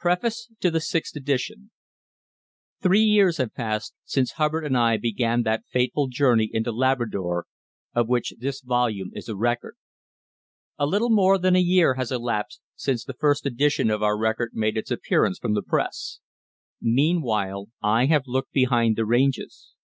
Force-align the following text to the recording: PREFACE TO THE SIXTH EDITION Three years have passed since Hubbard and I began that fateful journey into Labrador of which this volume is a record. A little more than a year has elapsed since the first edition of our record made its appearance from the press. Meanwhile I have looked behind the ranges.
PREFACE 0.00 0.50
TO 0.58 0.68
THE 0.72 0.80
SIXTH 0.80 1.14
EDITION 1.16 1.70
Three 2.82 3.02
years 3.04 3.36
have 3.36 3.54
passed 3.54 3.94
since 4.04 4.32
Hubbard 4.32 4.64
and 4.66 4.76
I 4.76 4.96
began 4.96 5.44
that 5.44 5.62
fateful 5.70 6.08
journey 6.08 6.50
into 6.52 6.72
Labrador 6.72 7.46
of 7.94 8.08
which 8.08 8.34
this 8.40 8.62
volume 8.62 9.12
is 9.14 9.28
a 9.28 9.36
record. 9.36 9.76
A 10.76 10.86
little 10.88 11.10
more 11.10 11.38
than 11.38 11.54
a 11.54 11.60
year 11.60 11.94
has 11.94 12.10
elapsed 12.10 12.60
since 12.74 13.04
the 13.04 13.14
first 13.14 13.46
edition 13.46 13.90
of 13.92 14.02
our 14.02 14.18
record 14.18 14.54
made 14.56 14.76
its 14.76 14.90
appearance 14.90 15.38
from 15.38 15.54
the 15.54 15.62
press. 15.62 16.18
Meanwhile 16.82 17.68
I 17.80 18.06
have 18.06 18.24
looked 18.26 18.50
behind 18.50 18.96
the 18.96 19.06
ranges. 19.06 19.74